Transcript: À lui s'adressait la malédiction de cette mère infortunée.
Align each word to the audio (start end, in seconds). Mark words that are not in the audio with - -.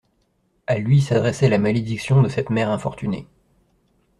À 0.65 0.79
lui 0.79 0.99
s'adressait 0.99 1.47
la 1.47 1.59
malédiction 1.59 2.23
de 2.23 2.27
cette 2.27 2.49
mère 2.49 2.71
infortunée. 2.71 3.27